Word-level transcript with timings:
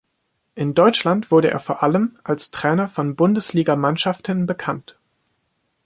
In 0.55 0.73
Deutschland 0.73 1.29
wurde 1.29 1.51
er 1.51 1.59
vor 1.59 1.83
allem 1.83 2.17
als 2.23 2.49
Trainer 2.49 2.87
von 2.87 3.15
Bundesligamannschaften 3.15 4.47
bekannt. 4.47 4.97